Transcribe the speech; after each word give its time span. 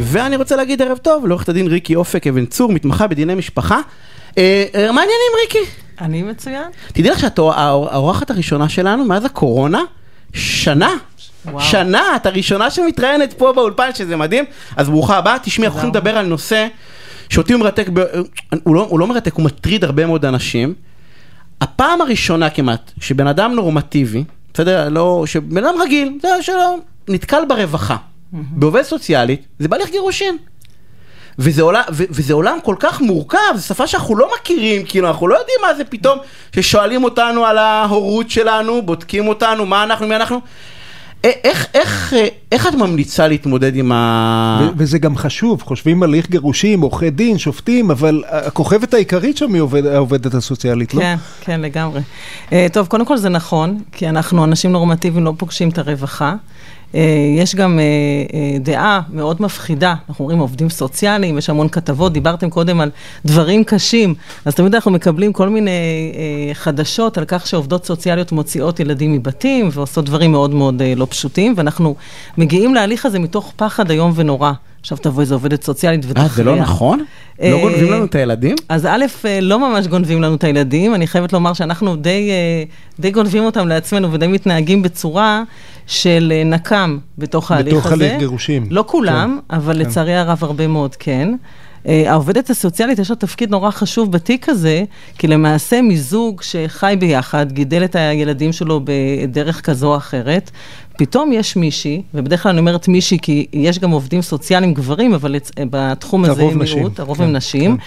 ואני 0.00 0.36
רוצה 0.36 0.56
להגיד 0.56 0.82
ערב 0.82 0.98
טוב 0.98 1.26
לעורכת 1.26 1.48
הדין 1.48 1.66
ריקי 1.66 1.94
אופק 1.94 2.26
אבן 2.26 2.46
צור, 2.46 2.72
מתמחה 2.72 3.06
בדיני 3.06 3.34
משפחה. 3.34 3.80
אה, 4.38 4.64
אה, 4.74 4.92
מה 4.92 5.00
העניינים 5.00 5.32
ריקי? 5.42 5.70
אני 6.00 6.22
מצוין. 6.22 6.64
תדעי 6.92 7.10
לך 7.10 7.18
שאת 7.18 7.38
האור- 7.38 7.88
האורחת 7.90 8.30
הראשונה 8.30 8.68
שלנו 8.68 9.04
מאז 9.04 9.24
הקורונה, 9.24 9.82
שנה. 10.32 10.90
וואו. 11.44 11.60
שנה, 11.64 12.02
את 12.16 12.26
הראשונה 12.26 12.70
שמתראיינת 12.70 13.32
פה 13.32 13.52
באולפן, 13.52 13.90
שזה 13.94 14.16
מדהים. 14.16 14.44
אז 14.76 14.88
ברוכה 14.88 15.16
הבאה. 15.16 15.36
תשמעי, 15.42 15.66
אנחנו 15.66 15.80
הולכים 15.80 15.94
לדבר 15.96 16.18
על 16.18 16.26
נושא 16.26 16.66
שאותי 17.28 17.52
הוא 17.52 17.60
מרתק, 17.60 17.88
ב... 17.92 17.98
הוא, 18.64 18.74
לא, 18.74 18.86
הוא 18.90 18.98
לא 19.00 19.06
מרתק, 19.06 19.34
הוא 19.34 19.44
מטריד 19.44 19.84
הרבה 19.84 20.06
מאוד 20.06 20.24
אנשים. 20.24 20.74
הפעם 21.60 22.00
הראשונה 22.00 22.50
כמעט, 22.50 22.90
שבן 23.00 23.26
אדם 23.26 23.52
נורמטיבי, 23.52 24.24
בסדר? 24.54 24.88
לא, 24.88 25.22
שבן 25.26 25.64
אדם 25.64 25.74
רגיל, 25.82 26.18
זה 26.22 26.28
שלא, 26.42 26.76
נתקל 27.08 27.42
ברווחה, 27.48 27.96
בעובד 28.32 28.82
סוציאלית, 28.82 29.46
זה 29.58 29.68
בהליך 29.68 29.90
גירושין. 29.90 30.36
וזה 31.38 31.62
עולם, 31.62 31.82
ו- 31.92 32.04
וזה 32.10 32.34
עולם 32.34 32.58
כל 32.64 32.74
כך 32.80 33.00
מורכב, 33.00 33.38
זו 33.54 33.66
שפה 33.66 33.86
שאנחנו 33.86 34.16
לא 34.16 34.30
מכירים, 34.40 34.82
כאילו 34.86 35.08
אנחנו 35.08 35.28
לא 35.28 35.34
יודעים 35.34 35.58
מה 35.62 35.74
זה 35.74 35.84
פתאום, 35.84 36.18
ששואלים 36.54 37.04
אותנו 37.04 37.44
על 37.44 37.58
ההורות 37.58 38.30
שלנו, 38.30 38.82
בודקים 38.82 39.28
אותנו, 39.28 39.66
מה 39.66 39.82
אנחנו, 39.82 40.06
מי 40.06 40.16
אנחנו. 40.16 40.40
איך, 41.24 41.66
איך, 41.74 42.14
אה, 42.16 42.26
איך 42.52 42.66
את 42.66 42.74
ממליצה 42.74 43.28
להתמודד 43.28 43.76
עם 43.76 43.92
ה... 43.92 44.60
ו- 44.62 44.72
וזה 44.76 44.98
גם 44.98 45.16
חשוב, 45.16 45.62
חושבים 45.62 46.02
על 46.02 46.08
הליך 46.08 46.30
גירושים, 46.30 46.80
עורכי 46.80 47.10
דין, 47.10 47.38
שופטים, 47.38 47.90
אבל 47.90 48.22
הכוכבת 48.28 48.94
העיקרית 48.94 49.36
שם 49.36 49.54
היא 49.54 49.62
עובד, 49.62 49.86
העובדת 49.86 50.34
הסוציאלית, 50.34 50.94
לא? 50.94 51.00
כן, 51.00 51.16
כן, 51.40 51.60
לגמרי. 51.60 52.00
Uh, 52.48 52.52
טוב, 52.72 52.86
קודם 52.86 53.04
כל 53.04 53.16
זה 53.16 53.28
נכון, 53.28 53.78
כי 53.92 54.08
אנחנו 54.08 54.44
אנשים 54.44 54.72
נורמטיביים 54.72 55.24
לא 55.24 55.32
פוגשים 55.36 55.68
את 55.68 55.78
הרווחה. 55.78 56.34
Uh, 56.92 56.96
יש 57.38 57.54
גם 57.54 57.78
uh, 57.78 58.32
uh, 58.32 58.34
דעה 58.60 59.00
מאוד 59.12 59.42
מפחידה, 59.42 59.94
אנחנו 60.08 60.24
אומרים 60.24 60.38
עובדים 60.38 60.70
סוציאליים, 60.70 61.38
יש 61.38 61.50
המון 61.50 61.68
כתבות, 61.68 62.12
דיברתם 62.12 62.50
קודם 62.50 62.80
על 62.80 62.90
דברים 63.24 63.64
קשים, 63.64 64.14
אז 64.44 64.54
תמיד 64.54 64.74
אנחנו 64.74 64.90
מקבלים 64.90 65.32
כל 65.32 65.48
מיני 65.48 65.70
חדשות 66.52 67.18
על 67.18 67.24
כך 67.28 67.46
שעובדות 67.46 67.84
סוציאליות 67.84 68.32
מוציאות 68.32 68.80
ילדים 68.80 69.12
מבתים 69.12 69.68
ועושות 69.72 70.04
דברים 70.04 70.32
מאוד 70.32 70.54
מאוד 70.54 70.82
לא 70.96 71.06
פשוטים, 71.10 71.54
ואנחנו 71.56 71.94
מגיעים 72.38 72.74
להליך 72.74 73.06
הזה 73.06 73.18
מתוך 73.18 73.52
פחד 73.56 73.90
איום 73.90 74.12
ונורא. 74.14 74.52
עכשיו 74.80 74.98
תבוא 74.98 75.20
איזו 75.20 75.34
עובדת 75.34 75.62
סוציאלית 75.62 76.04
ותכריע. 76.08 76.28
אה, 76.28 76.34
זה 76.34 76.44
לא 76.44 76.56
נכון? 76.56 76.98
לא 77.38 77.44
אה, 77.44 77.60
גונבים 77.62 77.92
לנו 77.92 78.04
את 78.04 78.14
הילדים? 78.14 78.56
אז 78.68 78.86
א', 78.86 79.04
אה, 79.24 79.40
לא 79.40 79.58
ממש 79.58 79.86
גונבים 79.86 80.22
לנו 80.22 80.34
את 80.34 80.44
הילדים, 80.44 80.94
אני 80.94 81.06
חייבת 81.06 81.32
לומר 81.32 81.52
שאנחנו 81.52 81.96
די, 81.96 82.30
אה, 82.30 82.64
די 83.00 83.10
גונבים 83.10 83.44
אותם 83.44 83.68
לעצמנו 83.68 84.12
ודי 84.12 84.26
מתנהגים 84.26 84.82
בצורה 84.82 85.42
של 85.86 86.32
נקם 86.44 86.98
בתוך 87.18 87.50
ההליך 87.50 87.74
בתוך 87.74 87.86
הזה. 87.86 88.04
הליך 88.04 88.18
גירושים. 88.18 88.66
לא 88.70 88.84
כולם, 88.86 89.38
כן, 89.48 89.56
אבל 89.56 89.74
כן. 89.74 89.80
לצערי 89.80 90.14
הרב 90.14 90.38
הרבה 90.44 90.66
מאוד 90.66 90.96
כן. 90.96 91.34
העובדת 91.84 92.50
הסוציאלית 92.50 92.98
יש 92.98 93.10
לה 93.10 93.16
תפקיד 93.16 93.50
נורא 93.50 93.70
חשוב 93.70 94.12
בתיק 94.12 94.48
הזה, 94.48 94.84
כי 95.18 95.26
למעשה 95.26 95.82
מזוג 95.82 96.42
שחי 96.42 96.94
ביחד, 96.98 97.52
גידל 97.52 97.84
את 97.84 97.96
הילדים 97.96 98.52
שלו 98.52 98.80
בדרך 98.84 99.60
כזו 99.60 99.92
או 99.92 99.96
אחרת, 99.96 100.50
פתאום 100.98 101.32
יש 101.32 101.56
מישהי, 101.56 102.02
ובדרך 102.14 102.42
כלל 102.42 102.50
אני 102.50 102.60
אומרת 102.60 102.88
מישהי 102.88 103.18
כי 103.22 103.46
יש 103.52 103.78
גם 103.78 103.90
עובדים 103.90 104.22
סוציאליים 104.22 104.74
גברים, 104.74 105.14
אבל 105.14 105.36
לצ- 105.36 105.52
בתחום 105.70 106.24
הזה 106.24 106.42
הם 106.42 106.58
מיעוט, 106.58 107.00
הרוב 107.00 107.16
כן, 107.16 107.22
הם 107.24 107.32
נשים. 107.32 107.76
כן. 107.76 107.82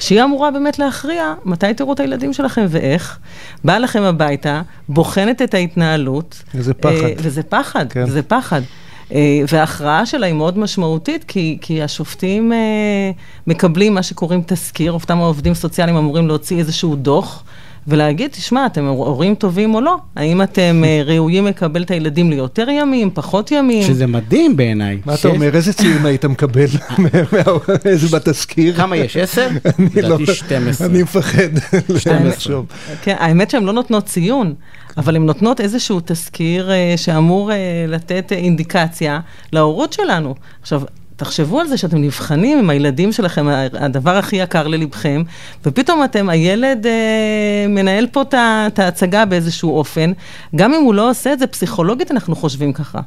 שהיא 0.00 0.22
אמורה 0.24 0.50
באמת 0.50 0.78
להכריע 0.78 1.34
מתי 1.44 1.74
תראו 1.74 1.92
את 1.92 2.00
הילדים 2.00 2.32
שלכם 2.32 2.66
ואיך. 2.68 3.18
באה 3.64 3.78
לכם 3.78 4.02
הביתה, 4.02 4.62
בוחנת 4.88 5.42
את 5.42 5.54
ההתנהלות. 5.54 6.42
וזה 6.54 6.74
פחד. 6.74 6.92
אה, 7.04 7.12
וזה 7.18 7.42
פחד, 7.42 7.86
כן. 7.92 8.06
זה 8.06 8.22
פחד. 8.22 8.60
אה, 9.12 9.18
וההכרעה 9.48 10.06
שלה 10.06 10.26
היא 10.26 10.34
מאוד 10.34 10.58
משמעותית, 10.58 11.24
כי, 11.24 11.58
כי 11.60 11.82
השופטים 11.82 12.52
אה, 12.52 12.58
מקבלים 13.46 13.94
מה 13.94 14.02
שקוראים 14.02 14.42
תסקיר, 14.46 14.92
אותם 14.92 15.18
העובדים 15.18 15.54
סוציאליים 15.54 15.96
אמורים 15.96 16.28
להוציא 16.28 16.58
איזשהו 16.58 16.96
דוח. 16.96 17.44
ולהגיד, 17.86 18.30
תשמע, 18.30 18.66
אתם 18.66 18.84
הורים 18.86 19.34
טובים 19.34 19.74
או 19.74 19.80
לא? 19.80 19.96
האם 20.16 20.42
אתם 20.42 20.82
אה, 20.84 21.02
ראויים 21.04 21.46
לקבל 21.46 21.82
את 21.82 21.90
הילדים 21.90 22.30
ליותר 22.30 22.68
ימים, 22.68 23.10
פחות 23.14 23.50
ימים? 23.52 23.82
שזה 23.82 24.06
מדהים 24.06 24.56
בעיניי. 24.56 24.98
מה 25.06 25.14
אתה 25.14 25.28
אומר, 25.28 25.56
איזה 25.56 25.72
ציון 25.72 26.06
היית 26.06 26.24
מקבל? 26.24 26.64
איזה 27.84 28.16
בתזכיר? 28.16 28.76
כמה 28.76 28.96
יש? 28.96 29.16
עשר? 29.16 29.48
אני 29.78 30.02
לא- 30.02 30.08
לדעתי 30.16 30.34
12. 30.34 30.86
אני 30.86 31.02
מפחד 31.02 31.48
12. 31.98 32.28
לחשוב. 32.28 32.66
כן, 33.02 33.16
האמת 33.18 33.50
שהן 33.50 33.64
לא 33.64 33.72
נותנות 33.72 34.06
ציון, 34.06 34.54
אבל 34.96 35.16
הן 35.16 35.26
נותנות 35.26 35.60
איזשהו 35.60 36.00
תסקיר 36.04 36.70
אה, 36.70 36.94
שאמור 36.96 37.52
אה, 37.52 37.56
לתת 37.88 38.32
אינדיקציה 38.32 39.20
להורות 39.52 39.92
שלנו. 39.92 40.34
עכשיו, 40.62 40.82
תחשבו 41.22 41.60
על 41.60 41.66
זה 41.66 41.76
שאתם 41.76 41.98
נבחנים 41.98 42.58
עם 42.58 42.70
הילדים 42.70 43.12
שלכם, 43.12 43.46
הדבר 43.72 44.16
הכי 44.16 44.36
יקר 44.36 44.66
ללבכם, 44.66 45.22
ופתאום 45.64 46.04
אתם, 46.04 46.28
הילד 46.28 46.86
אה, 46.86 47.66
מנהל 47.68 48.06
פה 48.06 48.22
את 48.32 48.78
ההצגה 48.78 49.24
באיזשהו 49.24 49.76
אופן, 49.76 50.12
גם 50.56 50.74
אם 50.74 50.82
הוא 50.82 50.94
לא 50.94 51.10
עושה 51.10 51.32
את 51.32 51.38
זה, 51.38 51.46
פסיכולוגית 51.46 52.10
אנחנו 52.10 52.36
חושבים 52.36 52.72
ככה. 52.72 53.00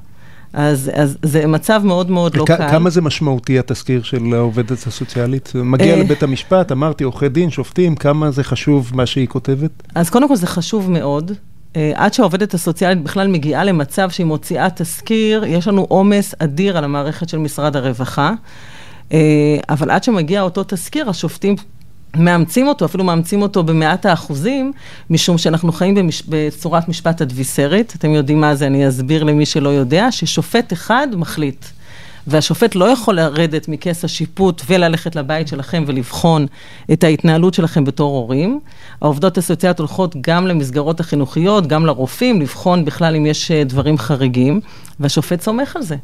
אז, 0.53 0.91
אז 0.93 1.17
זה 1.23 1.47
מצב 1.47 1.81
מאוד 1.85 2.11
מאוד 2.11 2.35
לא 2.35 2.45
קל. 2.47 2.69
כמה 2.69 2.89
זה 2.89 3.01
משמעותי 3.01 3.59
התזכיר 3.59 4.03
של 4.03 4.33
העובדת 4.33 4.87
הסוציאלית? 4.87 5.51
מגיע 5.55 5.93
אה. 5.93 5.99
לבית 5.99 6.23
המשפט, 6.23 6.71
אמרתי, 6.71 7.03
עורכי 7.03 7.29
דין, 7.29 7.49
שופטים, 7.49 7.95
כמה 7.95 8.31
זה 8.31 8.43
חשוב 8.43 8.91
מה 8.93 9.05
שהיא 9.05 9.27
כותבת? 9.27 9.71
אז 9.95 10.09
קודם 10.09 10.27
כל 10.27 10.35
זה 10.35 10.47
חשוב 10.47 10.91
מאוד. 10.91 11.31
Uh, 11.75 11.77
עד 11.95 12.13
שהעובדת 12.13 12.53
הסוציאלית 12.53 13.03
בכלל 13.03 13.27
מגיעה 13.27 13.63
למצב 13.63 14.09
שהיא 14.09 14.25
מוציאה 14.25 14.67
תזכיר, 14.75 15.43
יש 15.47 15.67
לנו 15.67 15.85
עומס 15.89 16.35
אדיר 16.39 16.77
על 16.77 16.83
המערכת 16.83 17.29
של 17.29 17.37
משרד 17.37 17.75
הרווחה. 17.75 18.33
Uh, 19.09 19.13
אבל 19.69 19.89
עד 19.89 20.03
שמגיע 20.03 20.41
אותו 20.41 20.63
תזכיר, 20.67 21.09
השופטים 21.09 21.55
מאמצים 22.17 22.67
אותו, 22.67 22.85
אפילו 22.85 23.03
מאמצים 23.03 23.41
אותו 23.41 23.63
במאת 23.63 24.05
האחוזים, 24.05 24.71
משום 25.09 25.37
שאנחנו 25.37 25.71
חיים 25.71 25.95
במש... 25.95 26.23
בצורת 26.29 26.89
משפט 26.89 27.21
אדוויסרית. 27.21 27.93
אתם 27.95 28.11
יודעים 28.11 28.41
מה 28.41 28.55
זה, 28.55 28.67
אני 28.67 28.87
אסביר 28.87 29.23
למי 29.23 29.45
שלא 29.45 29.69
יודע, 29.69 30.11
ששופט 30.11 30.73
אחד 30.73 31.07
מחליט. 31.15 31.65
והשופט 32.27 32.75
לא 32.75 32.85
יכול 32.85 33.15
לרדת 33.15 33.67
מכס 33.67 34.05
השיפוט 34.05 34.61
וללכת 34.67 35.15
לבית 35.15 35.47
שלכם 35.47 35.83
ולבחון 35.87 36.45
את 36.93 37.03
ההתנהלות 37.03 37.53
שלכם 37.53 37.83
בתור 37.83 38.17
הורים. 38.17 38.59
העובדות 39.01 39.37
הסוציאליות 39.37 39.79
הולכות 39.79 40.15
גם 40.21 40.47
למסגרות 40.47 40.99
החינוכיות, 40.99 41.67
גם 41.67 41.85
לרופאים, 41.85 42.41
לבחון 42.41 42.85
בכלל 42.85 43.15
אם 43.15 43.25
יש 43.25 43.51
אה, 43.51 43.63
דברים 43.63 43.97
חריגים, 43.97 44.59
והשופט 44.99 45.41
סומך 45.41 45.75
על 45.75 45.81
זה. 45.81 45.95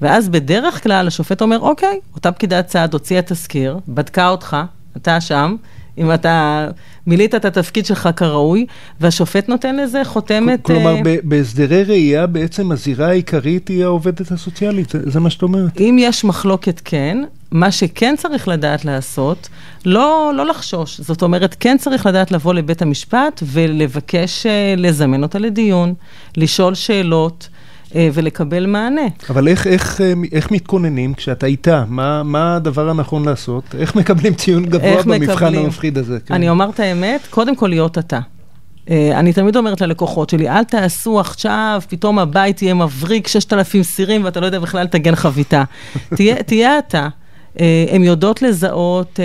ואז 0.00 0.28
בדרך 0.28 0.82
כלל 0.82 1.06
השופט 1.06 1.42
אומר, 1.42 1.58
אוקיי, 1.60 2.00
אותה 2.14 2.32
פקידת 2.32 2.68
סעד 2.68 2.92
הוציאה 2.92 3.22
תזכיר, 3.22 3.78
בדקה 3.88 4.28
אותך, 4.28 4.56
אתה 4.96 5.20
שם, 5.20 5.56
אם 6.00 6.14
אתה 6.14 6.68
מילאת 7.06 7.34
את 7.34 7.44
התפקיד 7.44 7.86
שלך 7.86 8.08
כראוי, 8.16 8.66
והשופט 9.00 9.48
נותן 9.48 9.76
לזה 9.76 10.02
חותמת... 10.04 10.62
כלומר, 10.62 10.96
ב- 11.04 11.16
בהסדרי 11.24 11.82
ראייה 11.82 12.26
בעצם 12.26 12.72
הזירה 12.72 13.08
העיקרית 13.08 13.68
היא 13.68 13.84
העובדת 13.84 14.30
הסוציאלית, 14.32 14.90
זה- 14.90 15.10
זה 15.10 15.20
מה 15.20 15.30
שאת 15.30 15.42
אומרת. 15.42 15.80
אם 15.80 15.96
יש 16.00 16.24
מחלוקת, 16.24 16.80
כן. 16.84 17.18
מה 17.52 17.70
שכן 17.72 18.14
צריך 18.18 18.48
לדעת 18.48 18.84
לעשות, 18.84 19.48
לא, 19.86 20.32
לא 20.36 20.46
לחשוש. 20.46 21.00
זאת 21.00 21.22
אומרת, 21.22 21.56
כן 21.60 21.76
צריך 21.78 22.06
לדעת 22.06 22.30
לבוא 22.30 22.54
לבית 22.54 22.82
המשפט 22.82 23.42
ולבקש 23.46 24.46
אה, 24.46 24.74
לזמן 24.76 25.22
אותה 25.22 25.38
לדיון, 25.38 25.94
לשאול 26.36 26.74
שאלות 26.74 27.48
ולקבל 27.94 28.66
מענה. 28.66 29.00
אבל 29.30 29.48
איך, 29.48 29.66
איך, 29.66 30.00
אה, 30.00 30.12
איך 30.32 30.50
מתכוננים 30.50 31.14
כשאתה 31.14 31.46
איתה? 31.46 31.84
מה, 31.88 32.22
מה 32.22 32.56
הדבר 32.56 32.90
הנכון 32.90 33.24
לעשות? 33.24 33.64
איך 33.78 33.96
מקבלים 33.96 34.34
ציון 34.34 34.66
גבוה 34.66 35.02
במבחן 35.02 35.34
מקבלים? 35.34 35.64
המפחיד 35.64 35.98
הזה? 35.98 36.18
כן. 36.26 36.34
אני 36.34 36.48
אומר 36.48 36.70
את 36.70 36.80
האמת, 36.80 37.26
קודם 37.30 37.56
כל 37.56 37.66
להיות 37.66 37.98
אתה. 37.98 38.20
אה, 38.90 39.18
אני 39.18 39.32
תמיד 39.32 39.56
אומרת 39.56 39.80
ללקוחות 39.80 40.30
שלי, 40.30 40.48
אל 40.48 40.64
תעשו 40.64 41.20
עכשיו, 41.20 41.82
פתאום 41.88 42.18
הבית 42.18 42.62
יהיה 42.62 42.74
מבריק, 42.74 43.28
6,000 43.28 43.82
סירים 43.82 44.24
ואתה 44.24 44.40
לא 44.40 44.46
יודע 44.46 44.58
בכלל 44.58 44.82
לטגן 44.82 45.14
חביתה. 45.14 45.64
תהיה, 46.16 46.42
תהיה 46.42 46.78
אתה. 46.78 47.08
אה, 47.60 47.86
הן 47.90 48.04
יודעות 48.04 48.42
לזהות 48.42 49.20
אה, 49.20 49.24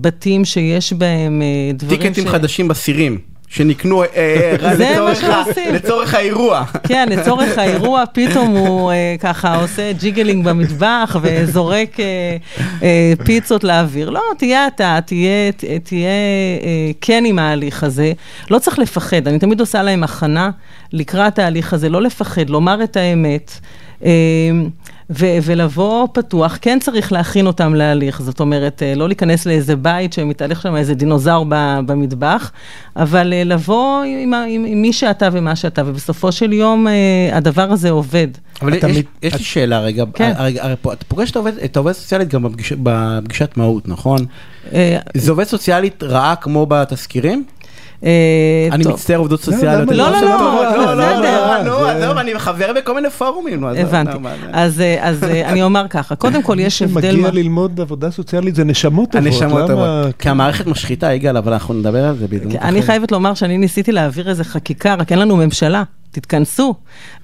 בתים 0.00 0.44
שיש 0.44 0.92
בהם 0.92 1.42
אה, 1.42 1.72
דברים 1.74 2.00
טיקטים 2.00 2.28
חדשים 2.28 2.68
בסירים, 2.68 3.18
שנקנו 3.48 4.02
אה, 4.02 4.06
אה, 4.16 4.56
מה 5.28 5.44
לצורך 5.72 6.14
האירוע. 6.14 6.64
כן, 6.82 7.08
לצורך 7.10 7.58
האירוע, 7.58 8.04
פתאום 8.12 8.56
הוא 8.56 8.92
אה, 8.92 9.16
ככה 9.20 9.54
עושה 9.54 9.92
ג'יגלינג 9.92 10.44
במטבח 10.44 11.16
וזורק 11.22 12.00
אה, 12.00 12.36
אה, 12.82 13.12
פיצות 13.24 13.64
לאוויר. 13.64 14.10
לא, 14.10 14.20
תהיה 14.38 14.66
אתה, 14.66 14.98
תהיה, 15.06 15.52
אה, 16.02 16.90
כן 17.00 17.24
עם 17.26 17.38
ההליך 17.38 17.84
הזה. 17.84 18.12
לא 18.50 18.58
צריך 18.58 18.78
לפחד, 18.78 19.28
אני 19.28 19.38
תמיד 19.38 19.60
עושה 19.60 19.82
להם 19.82 20.04
הכנה 20.04 20.50
לקראת 20.92 21.38
ההליך 21.38 21.72
הזה, 21.72 21.88
לא 21.88 22.02
לפחד, 22.02 22.50
לומר 22.50 22.84
את 22.84 22.96
האמת. 22.96 23.60
ו- 25.10 25.38
ולבוא 25.42 26.06
פתוח, 26.12 26.58
כן 26.60 26.78
צריך 26.80 27.12
להכין 27.12 27.46
אותם 27.46 27.74
להליך, 27.74 28.22
זאת 28.22 28.40
אומרת, 28.40 28.82
אה, 28.82 28.94
לא 28.94 29.08
להיכנס 29.08 29.46
לאיזה 29.46 29.76
בית 29.76 30.12
שמתהלך 30.12 30.62
שם 30.62 30.76
איזה 30.76 30.94
דינוזאור 30.94 31.46
ב- 31.48 31.80
במטבח, 31.86 32.50
אבל 32.96 33.32
אה, 33.32 33.44
לבוא 33.44 34.02
עם, 34.02 34.34
עם, 34.34 34.64
עם 34.68 34.82
מי 34.82 34.92
שאתה 34.92 35.28
ומה 35.32 35.56
שאתה, 35.56 35.82
ובסופו 35.86 36.32
של 36.32 36.52
יום 36.52 36.88
אה, 36.88 36.92
הדבר 37.36 37.72
הזה 37.72 37.90
עובד. 37.90 38.28
אבל 38.62 38.74
יש, 38.74 38.84
מת- 38.84 39.04
יש 39.22 39.34
לי 39.34 39.44
שאלה 39.44 39.80
רגע, 39.80 40.04
כן. 40.14 40.32
הרגע, 40.36 40.64
הרי 40.64 40.74
פה, 40.82 40.92
אתה 40.92 41.04
פוגש 41.04 41.30
את 41.30 41.36
העובד- 41.36 41.58
את 41.64 41.76
העובדת 41.76 41.96
הסוציאלית 41.96 42.28
גם 42.28 42.42
בפגיש, 42.42 42.72
בפגישת 42.82 43.56
מהות, 43.56 43.88
נכון? 43.88 44.18
אה, 44.72 44.98
זה 45.16 45.30
עובדת 45.30 45.48
סוציאלית 45.48 46.02
רעה 46.02 46.36
כמו 46.36 46.66
בתזכירים? 46.66 47.44
אה, 48.04 48.10
אני. 48.72 48.84
מצטער 48.86 49.16
עובדות 49.18 49.40
לא, 49.40 49.52
סוציאליות. 49.52 49.88
למה? 49.92 50.10
לא, 50.10 50.20
לא, 50.20 50.28
לא. 50.28 50.76
לא, 50.76 50.94
לא, 50.94 51.04
בסדר. 51.18 51.46
לא, 51.46 51.62
נו, 51.62 51.84
זה- 51.84 51.90
עזוב, 52.04 52.18
אני 52.18 52.38
חבר 52.38 52.72
בכל 52.76 52.94
מיני 52.94 53.10
פורומים, 53.10 53.64
הבנתי. 53.64 54.18
אז, 54.52 54.80
אה, 54.80 54.96
אה, 55.22 55.48
אני 55.48 55.62
אומר 55.62 55.88
ככה, 55.90 56.16
קודם 56.16 56.42
כל 56.42 56.56
יש 56.60 56.82
הבדל... 56.82 57.00
שמגיע 57.10 57.22
מה- 57.22 57.30
ללמוד 57.30 57.80
עבודה 57.80 58.10
סוציאלית 58.10 58.54
זה 58.54 58.64
נשמות 58.64 59.10
טובות. 59.10 59.26
הנשמות 59.26 59.66
טובות. 59.66 60.14
כי 60.18 60.28
המערכת 60.28 60.66
משחיתה, 60.66 61.12
יגאל, 61.12 61.36
אבל 61.36 61.52
אנחנו 61.52 61.74
נדבר 61.74 62.04
על 62.04 62.16
זה 62.16 62.26
בהזדמנות 62.28 62.56
אני 62.62 62.82
חייבת 62.82 63.12
לומר 63.12 63.34
שאני 63.34 63.58
ניסיתי 63.58 63.92
להעביר 63.92 64.28
איזה 64.28 64.44
חקיקה, 64.44 64.94
רק 64.94 65.12
אין 65.12 65.18
לנו 65.18 65.36
ממשלה. 65.36 65.82
תתכנסו. 66.10 66.74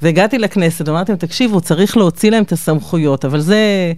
והגעתי 0.03 0.39
לכנסת, 0.39 0.89
אמרתי 0.89 1.13
להם, 1.13 1.19
תקשיבו, 1.19 1.61
צריך 1.61 1.97
להוציא 1.97 2.31
להם 2.31 2.43
את 2.43 2.53
הסמכויות, 2.53 3.25
אבל 3.25 3.41
זה, 3.41 3.93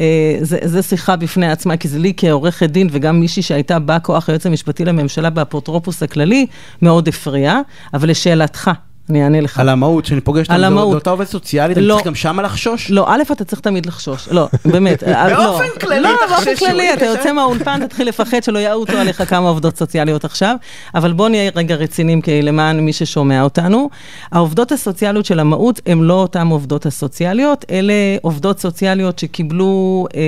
אה, 0.00 0.36
זה, 0.40 0.58
זה 0.62 0.82
שיחה 0.82 1.16
בפני 1.16 1.50
עצמה, 1.50 1.76
כי 1.76 1.88
זה 1.88 1.98
לי 1.98 2.12
כעורכת 2.16 2.70
דין 2.70 2.88
וגם 2.90 3.20
מישהי 3.20 3.42
שהייתה 3.42 3.78
בא 3.78 3.98
כוח 4.02 4.28
היועץ 4.28 4.46
המשפטי 4.46 4.84
לממשלה 4.84 5.30
באפוטרופוס 5.30 6.02
הכללי, 6.02 6.46
מאוד 6.82 7.08
הפריע. 7.08 7.60
אבל 7.94 8.10
לשאלתך, 8.10 8.70
אני 9.10 9.24
אענה 9.24 9.40
לך. 9.40 9.60
על 9.60 9.68
המהות, 9.68 10.04
שאני 10.06 10.20
פוגש 10.20 10.46
על 10.50 10.56
אותם, 10.56 10.60
זו- 10.60 10.66
המהות. 10.66 10.90
זו 10.92 10.98
אותה 10.98 11.10
עובדת 11.10 11.28
סוציאלית, 11.28 11.78
אני 11.78 11.86
לא. 11.86 11.94
צריך 11.94 12.06
גם 12.06 12.14
שמה 12.14 12.42
לחשוש? 12.42 12.90
לא, 12.90 13.04
א', 13.08 13.22
אתה 13.32 13.44
צריך 13.44 13.60
תמיד 13.60 13.86
לחשוש. 13.86 14.28
לא, 14.30 14.48
באמת. 14.64 15.02
אה, 15.02 15.28
לא. 15.30 15.36
באופן 15.44 15.64
כללי 15.80 16.00
לא, 16.00 16.10
באופן 16.30 16.56
כללי, 16.56 16.94
אתה. 16.94 17.04
יוצא 17.04 17.32
מהאולפן, 17.32 17.86
תתחיל 17.86 18.08
לפחד 18.08 18.42
שלא 18.42 18.58
יעוטו 18.58 18.96
עליך 18.98 19.22
כמה 19.28 19.48
עובדות 19.48 19.76
סוציאליות 19.76 20.24
עכשיו. 20.24 20.56
אבל 20.94 21.12
בואו 21.12 21.28
נהיה 21.28 21.50
רגע 21.56 21.74
רציניים 21.74 22.20
למען 22.42 22.80
מי 22.80 22.92
ששומע 22.92 23.42
אותנו. 23.42 23.90
העובדות 24.32 24.72
הסוציאליות 24.72 25.24
של 25.26 25.40
המהות 25.40 25.80
הן 25.86 25.98
לא 26.00 26.14
אותן 26.14 26.46
עובדות 26.46 26.86
הסוציאליות, 26.86 27.64
אלה 27.70 27.92
עובדות 28.22 28.60
סוציאליות 28.60 29.18
שקיבלו... 29.18 30.06
אה, 30.16 30.20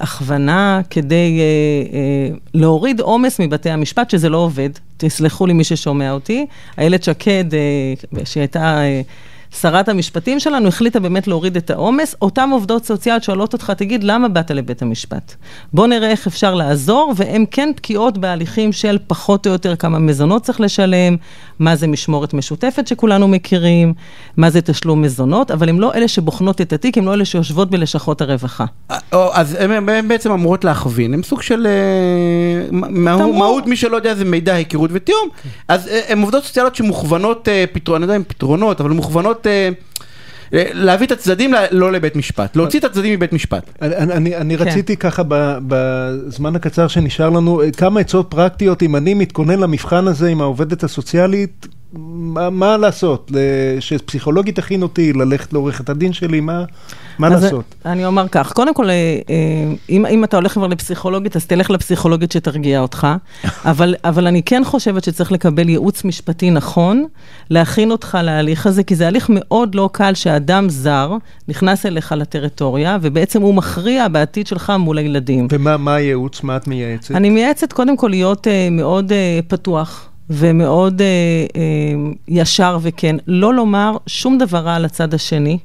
הכוונה 0.00 0.80
כדי 0.90 1.40
אה, 1.40 1.44
אה, 1.98 2.36
להוריד 2.54 3.00
עומס 3.00 3.40
מבתי 3.40 3.70
המשפט, 3.70 4.10
שזה 4.10 4.28
לא 4.28 4.36
עובד. 4.36 4.70
תסלחו 4.96 5.46
לי 5.46 5.52
מי 5.52 5.64
ששומע 5.64 6.12
אותי. 6.12 6.46
איילת 6.78 7.02
שקד, 7.02 7.44
אה, 7.54 8.24
שהייתה 8.24 8.80
אה, 8.82 9.00
שרת 9.54 9.88
המשפטים 9.88 10.40
שלנו, 10.40 10.68
החליטה 10.68 11.00
באמת 11.00 11.26
להוריד 11.28 11.56
את 11.56 11.70
העומס. 11.70 12.14
אותן 12.22 12.50
עובדות 12.52 12.84
סוציאליות 12.84 13.22
שואלות 13.22 13.52
אותך, 13.52 13.70
תגיד, 13.70 14.04
למה 14.04 14.28
באת 14.28 14.50
לבית 14.50 14.82
המשפט? 14.82 15.34
בוא 15.72 15.86
נראה 15.86 16.10
איך 16.10 16.26
אפשר 16.26 16.54
לעזור, 16.54 17.12
והן 17.16 17.44
כן 17.50 17.70
בקיאות 17.76 18.18
בהליכים 18.18 18.72
של 18.72 18.98
פחות 19.06 19.46
או 19.46 19.52
יותר 19.52 19.76
כמה 19.76 19.98
מזונות 19.98 20.42
צריך 20.42 20.60
לשלם, 20.60 21.16
מה 21.58 21.76
זה 21.76 21.86
משמורת 21.86 22.34
משותפת 22.34 22.86
שכולנו 22.86 23.28
מכירים, 23.28 23.94
מה 24.36 24.50
זה 24.50 24.60
תשלום 24.60 25.02
מזונות, 25.02 25.50
אבל 25.50 25.68
הן 25.68 25.78
לא 25.78 25.94
אלה 25.94 26.08
שבוחנות 26.08 26.60
את 26.60 26.72
התיק, 26.72 26.98
הן 26.98 27.04
לא 27.04 27.14
אלה 27.14 27.24
שיושבות 27.24 27.70
בלשכות 27.70 28.20
הרווחה. 28.20 28.64
או, 29.12 29.34
אז 29.34 29.56
הן 29.60 30.08
בעצם 30.08 30.32
אמורות 30.32 30.64
להכווין, 30.64 31.14
הן 31.14 31.22
סוג 31.22 31.42
של 31.42 31.66
אה, 31.66 32.68
מהות- 32.72 33.66
מי 33.66 33.76
שלא 33.76 33.96
יודע 33.96 34.14
זה 34.14 34.24
מידע, 34.24 34.54
היכרות 34.54 34.90
ותיאום, 34.92 35.28
אז 35.68 35.88
אה, 35.88 36.00
הן 36.08 36.20
עובדות 36.20 36.44
סוציאליות 36.44 36.74
שמוכוונות, 36.76 37.48
אה, 37.48 37.64
פתרון, 37.72 37.96
אני 37.96 38.04
יודע 38.04 38.16
אם 38.16 38.22
פתרונות, 38.28 38.80
אבל 38.80 38.90
מוכוונות 38.90 39.39
אה, 39.46 39.68
אה, 40.54 40.64
להביא 40.72 41.06
את 41.06 41.12
הצדדים 41.12 41.54
לא 41.70 41.92
לבית 41.92 42.16
משפט, 42.16 42.56
להוציא 42.56 42.78
את 42.78 42.84
הצדדים 42.84 43.12
מבית 43.14 43.32
משפט. 43.32 43.70
אני, 43.82 44.12
אני, 44.12 44.36
אני 44.36 44.58
כן. 44.58 44.64
רציתי 44.68 44.96
ככה 44.96 45.22
ב, 45.28 45.58
בזמן 45.68 46.56
הקצר 46.56 46.88
שנשאר 46.88 47.30
לנו, 47.30 47.62
אה, 47.62 47.70
כמה 47.70 48.00
עצות 48.00 48.26
פרקטיות, 48.30 48.82
אם 48.82 48.96
אני 48.96 49.14
מתכונן 49.14 49.58
למבחן 49.58 50.08
הזה 50.08 50.28
עם 50.28 50.40
העובדת 50.40 50.84
הסוציאלית, 50.84 51.66
מה, 51.92 52.50
מה 52.50 52.76
לעשות? 52.76 53.30
שפסיכולוגית 53.80 54.56
תכין 54.56 54.82
אותי, 54.82 55.12
ללכת 55.12 55.52
לעורכת 55.52 55.88
הדין 55.88 56.12
שלי, 56.12 56.40
מה, 56.40 56.64
מה 57.18 57.26
אז 57.26 57.42
לעשות? 57.42 57.64
אני 57.84 58.04
אומר 58.04 58.28
כך, 58.28 58.52
קודם 58.52 58.74
כל, 58.74 58.90
אה, 58.90 59.18
אה, 59.30 59.72
אם, 59.90 60.06
אם 60.06 60.24
אתה 60.24 60.36
הולך 60.36 60.52
כבר 60.52 60.66
לפסיכולוגית, 60.66 61.36
אז 61.36 61.46
תלך 61.46 61.70
לפסיכולוגית 61.70 62.32
שתרגיע 62.32 62.80
אותך, 62.80 63.06
אבל, 63.70 63.94
אבל 64.04 64.26
אני 64.26 64.42
כן 64.42 64.62
חושבת 64.64 65.04
שצריך 65.04 65.32
לקבל 65.32 65.68
ייעוץ 65.68 66.04
משפטי 66.04 66.50
נכון, 66.50 67.06
להכין 67.50 67.90
אותך 67.90 68.18
להליך 68.22 68.66
הזה, 68.66 68.82
כי 68.82 68.94
זה 68.94 69.06
הליך 69.06 69.26
מאוד 69.28 69.74
לא 69.74 69.90
קל 69.92 70.14
שאדם 70.14 70.68
זר 70.68 71.16
נכנס 71.48 71.86
אליך 71.86 72.12
לטריטוריה, 72.12 72.98
ובעצם 73.02 73.42
הוא 73.42 73.54
מכריע 73.54 74.08
בעתיד 74.08 74.46
שלך 74.46 74.72
מול 74.78 74.98
הילדים. 74.98 75.48
ומה 75.50 75.76
מה 75.76 75.94
הייעוץ? 75.94 76.42
מה 76.42 76.56
את 76.56 76.68
מייעצת? 76.68 77.14
אני 77.14 77.30
מייעצת 77.30 77.72
קודם 77.72 77.96
כל 77.96 78.08
להיות 78.08 78.46
אה, 78.48 78.68
מאוד 78.70 79.12
פתוח. 79.48 80.09
ומאוד 80.30 81.00
אה, 81.02 81.06
אה, 81.56 81.62
ישר 82.28 82.78
וכן, 82.82 83.16
לא 83.26 83.54
לומר 83.54 83.96
שום 84.06 84.38
דבר 84.38 84.58
רע 84.58 84.74
על 84.74 84.84
הצד 84.84 85.14
השני, 85.14 85.58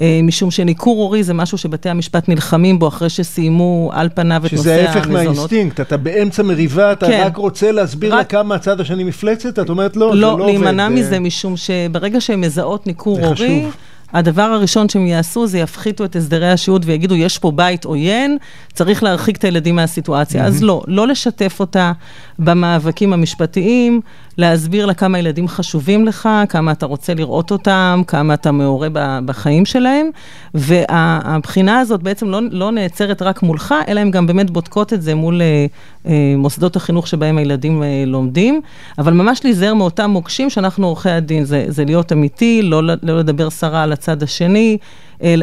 אה, 0.00 0.20
משום 0.22 0.50
שניכור 0.50 1.02
הורי 1.02 1.22
זה 1.22 1.34
משהו 1.34 1.58
שבתי 1.58 1.88
המשפט 1.88 2.28
נלחמים 2.28 2.78
בו 2.78 2.88
אחרי 2.88 3.08
שסיימו 3.10 3.90
על 3.94 4.08
פניו 4.14 4.46
את 4.46 4.52
נושא 4.52 4.62
שזה 4.64 4.74
המזונות. 4.76 4.96
ההפך 4.96 5.10
מהאינסטינקט, 5.10 5.80
אתה 5.80 5.96
באמצע 5.96 6.42
מריבה, 6.42 6.92
אתה 6.92 7.06
כן. 7.06 7.22
רק 7.26 7.36
רוצה 7.36 7.72
להסביר 7.72 8.14
לה 8.14 8.20
רק- 8.20 8.30
כמה 8.30 8.54
הצד 8.54 8.80
השני 8.80 9.04
מפלצת, 9.04 9.58
את 9.58 9.68
אומרת 9.70 9.96
לא, 9.96 10.10
זה 10.10 10.16
לא 10.16 10.20
לא, 10.20 10.32
עובד. 10.32 10.44
להימנע 10.44 10.82
אה, 10.84 10.88
מזה, 10.88 11.18
משום 11.20 11.56
שברגע 11.56 12.20
שהן 12.20 12.40
מזהות 12.40 12.86
ניכור 12.86 13.18
הורי, 13.20 13.34
חשוב. 13.34 13.76
הדבר 14.12 14.42
הראשון 14.42 14.88
שהם 14.88 15.06
יעשו 15.06 15.46
זה 15.46 15.58
יפחיתו 15.58 16.04
את 16.04 16.16
הסדרי 16.16 16.50
השהות 16.50 16.82
ויגידו, 16.84 17.14
יש 17.14 17.38
פה 17.38 17.50
בית 17.50 17.84
עוין, 17.84 18.38
צריך 18.72 19.02
להרחיק 19.02 19.36
את 19.36 19.44
הילדים 19.44 19.76
מהסיטואציה. 19.76 20.44
אז 20.44 20.62
לא, 20.62 20.82
לא 20.86 21.06
לשתף 21.08 21.56
אותה 21.60 21.92
במאבקים 22.38 23.12
המשפטיים, 23.12 24.00
להסביר 24.40 24.86
לה 24.86 24.94
כמה 24.94 25.18
ילדים 25.18 25.48
חשובים 25.48 26.06
לך, 26.06 26.28
כמה 26.48 26.72
אתה 26.72 26.86
רוצה 26.86 27.14
לראות 27.14 27.50
אותם, 27.50 28.02
כמה 28.06 28.34
אתה 28.34 28.52
מעורה 28.52 28.88
בחיים 29.24 29.64
שלהם, 29.66 30.10
והבחינה 30.54 31.78
הזאת 31.80 32.02
בעצם 32.02 32.28
לא, 32.28 32.40
לא 32.50 32.72
נעצרת 32.72 33.22
רק 33.22 33.42
מולך, 33.42 33.74
אלא 33.88 34.00
הן 34.00 34.10
גם 34.10 34.26
באמת 34.26 34.50
בודקות 34.50 34.92
את 34.92 35.02
זה 35.02 35.14
מול 35.14 35.42
אה, 35.42 35.66
אה, 36.06 36.34
מוסדות 36.36 36.76
החינוך 36.76 37.06
שבהם 37.06 37.38
הילדים 37.38 37.82
אה, 37.82 38.04
לומדים, 38.06 38.60
אבל 38.98 39.12
ממש 39.12 39.40
להיזהר 39.44 39.74
מאותם 39.74 40.10
מוקשים 40.10 40.50
שאנחנו 40.50 40.86
עורכי 40.86 41.10
הדין, 41.10 41.44
זה, 41.44 41.64
זה 41.68 41.84
להיות 41.84 42.12
אמיתי, 42.12 42.62
לא, 42.62 42.82
לא 42.82 43.18
לדבר 43.18 43.50
סרה 43.50 43.82
על 43.82 43.92
הצד 43.92 44.22
השני, 44.22 44.78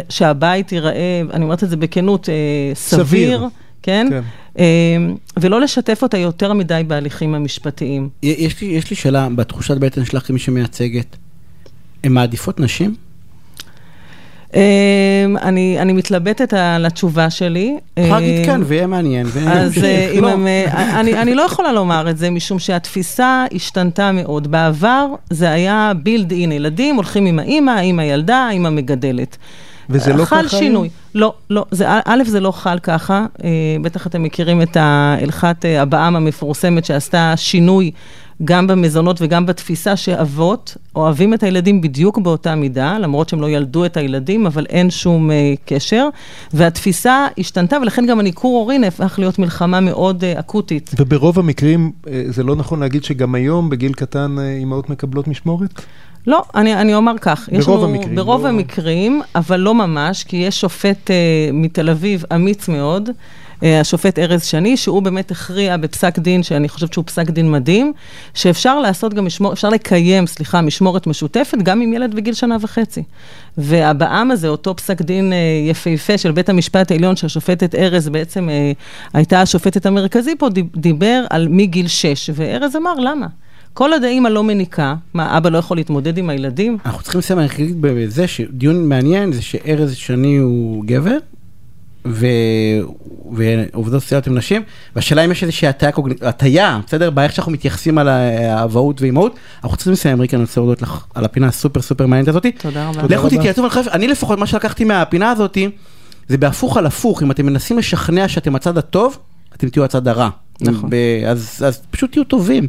שהבית 0.09 0.71
ייראה, 0.71 1.21
אני 1.33 1.43
אומרת 1.43 1.63
את 1.63 1.69
זה 1.69 1.77
בכנות, 1.77 2.29
סביר, 2.73 3.05
סביר. 3.05 3.47
כן? 3.87 4.07
כן. 4.09 4.21
אה, 4.59 4.65
ולא 5.37 5.61
לשתף 5.61 5.99
אותה 6.03 6.17
יותר 6.17 6.53
מדי 6.53 6.81
בהליכים 6.87 7.35
המשפטיים. 7.35 8.09
יש 8.23 8.61
לי, 8.61 8.67
יש 8.67 8.89
לי 8.89 8.95
שאלה, 8.95 9.27
בתחושת 9.35 9.77
בטן 9.77 10.05
שלך 10.05 10.27
כמי 10.27 10.39
שמייצגת, 10.39 11.17
הן 12.03 12.11
מעדיפות 12.11 12.59
נשים? 12.59 12.95
אה, 14.55 15.25
אני, 15.41 15.79
אני 15.79 15.93
מתלבטת 15.93 16.53
על 16.53 16.85
התשובה 16.85 17.29
שלי. 17.29 17.77
יכולה 17.97 18.13
אה, 18.15 18.19
להגיד 18.19 18.45
כן, 18.45 18.61
ויהיה 18.65 18.87
מעניין. 18.87 19.27
אז 19.47 19.83
אה, 19.83 20.11
אם 20.17 20.23
לא. 20.23 20.29
הם, 20.29 20.47
אה, 20.47 20.99
אני, 20.99 21.21
אני 21.21 21.35
לא 21.35 21.41
יכולה 21.41 21.71
לומר 21.71 22.09
את 22.09 22.17
זה, 22.17 22.29
משום 22.29 22.59
שהתפיסה 22.59 23.45
השתנתה 23.53 24.11
מאוד. 24.11 24.47
בעבר 24.47 25.07
זה 25.29 25.51
היה 25.51 25.91
בילד 26.03 26.31
אין, 26.31 26.51
ילדים 26.51 26.95
הולכים 26.95 27.25
עם 27.25 27.39
האימא, 27.39 27.71
האימא 27.71 28.01
ילדה, 28.01 28.37
האימא 28.37 28.69
מגדלת. 28.69 29.37
וזה 29.89 30.13
לא 30.13 30.25
חל 30.25 30.47
ככה 30.47 30.57
שינוי. 30.57 30.87
היום? 30.87 30.93
לא, 31.15 31.33
לא, 31.49 31.65
זה, 31.71 31.85
א', 32.05 32.23
זה 32.25 32.39
לא 32.39 32.51
חל 32.51 32.79
ככה, 32.79 33.25
אה, 33.43 33.49
בטח 33.81 34.07
אתם 34.07 34.23
מכירים 34.23 34.61
את 34.61 34.77
ההלכת 34.77 35.65
אה, 35.65 35.81
אבעם 35.81 36.15
המפורסמת 36.15 36.85
שעשתה 36.85 37.33
שינוי 37.35 37.91
גם 38.43 38.67
במזונות 38.67 39.21
וגם 39.21 39.45
בתפיסה 39.45 39.95
שאבות 39.95 40.77
אוהבים 40.95 41.33
את 41.33 41.43
הילדים 41.43 41.81
בדיוק 41.81 42.17
באותה 42.17 42.55
מידה, 42.55 42.97
למרות 42.99 43.29
שהם 43.29 43.41
לא 43.41 43.49
ילדו 43.49 43.85
את 43.85 43.97
הילדים, 43.97 44.45
אבל 44.45 44.65
אין 44.69 44.89
שום 44.89 45.31
אה, 45.31 45.53
קשר, 45.65 46.09
והתפיסה 46.53 47.27
השתנתה, 47.37 47.77
ולכן 47.81 48.05
גם 48.05 48.19
הניכור 48.19 48.59
הורי 48.59 48.77
נהפך 48.77 49.15
להיות 49.19 49.39
מלחמה 49.39 49.79
מאוד 49.79 50.23
אה, 50.23 50.39
אקוטית. 50.39 50.91
וברוב 50.99 51.39
המקרים, 51.39 51.91
אה, 52.07 52.23
זה 52.27 52.43
לא 52.43 52.55
נכון 52.55 52.79
להגיד 52.79 53.03
שגם 53.03 53.35
היום, 53.35 53.69
בגיל 53.69 53.93
קטן, 53.93 54.35
אה, 54.39 54.57
אימהות 54.57 54.89
מקבלות 54.89 55.27
משמורת? 55.27 55.81
לא, 56.27 56.43
אני, 56.55 56.75
אני 56.75 56.93
אומר 56.95 57.13
כך, 57.21 57.49
יש 57.51 57.65
ברוב 57.65 57.83
לנו, 57.83 57.95
המקרים, 57.95 58.15
ברוב 58.15 58.43
לא- 58.43 58.47
המקרים, 58.47 59.21
אבל 59.35 59.59
לא 59.59 59.75
ממש, 59.75 60.23
כי 60.23 60.37
יש 60.37 60.61
שופט 60.61 61.11
אה, 61.11 61.15
מתל 61.53 61.89
אביב 61.89 62.23
אמיץ 62.35 62.67
מאוד, 62.67 63.09
אה, 63.63 63.79
השופט 63.79 64.19
ארז 64.19 64.43
שני, 64.45 64.77
שהוא 64.77 65.01
באמת 65.01 65.31
הכריע 65.31 65.77
בפסק 65.77 66.19
דין, 66.19 66.43
שאני 66.43 66.69
חושבת 66.69 66.93
שהוא 66.93 67.05
פסק 67.05 67.29
דין 67.29 67.51
מדהים, 67.51 67.93
שאפשר 68.33 68.79
לעשות 68.79 69.13
גם 69.13 69.25
משמורת, 69.25 69.53
אפשר 69.53 69.69
לקיים, 69.69 70.27
סליחה, 70.27 70.61
משמורת 70.61 71.07
משותפת, 71.07 71.57
גם 71.63 71.81
עם 71.81 71.93
ילד 71.93 72.15
בגיל 72.15 72.33
שנה 72.33 72.57
וחצי. 72.61 73.03
והבעם 73.57 74.31
הזה, 74.31 74.47
אותו 74.47 74.75
פסק 74.75 75.01
דין 75.01 75.33
אה, 75.33 75.37
יפהפה 75.69 76.17
של 76.17 76.31
בית 76.31 76.49
המשפט 76.49 76.91
העליון, 76.91 77.15
שהשופטת 77.15 77.75
ארז 77.75 78.09
בעצם 78.09 78.49
אה, 78.49 78.71
הייתה 79.13 79.41
השופטת 79.41 79.85
המרכזי 79.85 80.35
פה, 80.39 80.49
דיב- 80.49 80.75
דיבר 80.75 81.23
על 81.29 81.47
מגיל 81.51 81.87
שש, 81.87 82.29
וארז 82.33 82.75
אמר, 82.75 82.93
למה? 82.93 83.27
כל 83.77 83.93
עוד 83.93 84.03
האימא 84.03 84.27
לא 84.27 84.43
מניקה, 84.43 84.95
מה, 85.13 85.37
אבא 85.37 85.49
לא 85.49 85.57
יכול 85.57 85.77
להתמודד 85.77 86.17
עם 86.17 86.29
הילדים? 86.29 86.77
אנחנו 86.85 87.01
צריכים 87.01 87.19
לסיים, 87.19 87.39
אני 87.39 87.47
אגיד 87.47 87.77
בזה 87.81 88.27
שדיון 88.27 88.89
מעניין 88.89 89.33
זה 89.33 89.41
שארז 89.41 89.95
שני 89.95 90.37
הוא 90.37 90.85
גבר, 90.85 91.17
ו... 92.05 92.27
ועובדות 93.31 94.01
סוציאליות 94.01 94.27
עם 94.27 94.37
נשים, 94.37 94.61
והשאלה 94.95 95.25
אם 95.25 95.31
יש 95.31 95.43
איזושהי 95.43 95.67
הטיה, 95.67 95.91
קוגנ- 95.91 96.25
הטיה, 96.25 96.79
בסדר? 96.87 97.09
באיך 97.09 97.31
שאנחנו 97.33 97.51
מתייחסים 97.51 97.97
על 97.97 98.07
האבהות 98.07 99.01
ואימהות, 99.01 99.35
אנחנו 99.63 99.77
צריכים 99.77 99.93
לסיים, 99.93 100.21
ריקה, 100.21 100.37
אני 100.37 100.43
רוצה 100.43 100.61
להודות 100.61 100.81
לך 100.81 101.05
על 101.15 101.25
הפינה 101.25 101.47
הסופר 101.47 101.81
סופר 101.81 102.05
מעניינת 102.07 102.27
הזאתי. 102.27 102.51
תודה 102.51 102.89
רבה. 102.89 103.15
לכו. 103.15 103.29
תתייעצו, 103.29 103.67
אני 103.91 104.07
לפחות, 104.07 104.39
מה 104.39 104.47
שלקחתי 104.47 104.83
מהפינה 104.83 105.31
הזאתי, 105.31 105.69
זה 106.27 106.37
בהפוך 106.37 106.77
על 106.77 106.85
הפוך, 106.85 107.23
אם 107.23 107.31
אתם 107.31 107.45
מנסים 107.45 107.77
לשכנע 107.77 108.27
שאתם 108.27 108.55
הצד 108.55 108.77
הטוב, 108.77 109.17
אתם 109.55 109.69
תהיו 109.69 109.83
הצד 109.83 110.07
הרע. 110.07 110.29
נכון. 110.61 110.89
ב- 110.89 111.23
אז 111.27 111.63
אז 111.65 111.81
פשוט 111.91 112.11
תהיו 112.11 112.23
טובים. 112.23 112.67